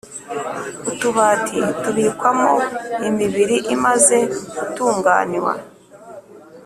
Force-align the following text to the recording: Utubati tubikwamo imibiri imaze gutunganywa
Utubati 0.91 1.59
tubikwamo 1.81 2.53
imibiri 3.09 3.57
imaze 3.75 4.17
gutunganywa 4.57 5.53